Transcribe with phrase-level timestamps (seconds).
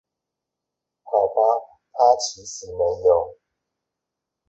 [1.03, 1.41] 好吧
[1.91, 3.37] 他其實沒有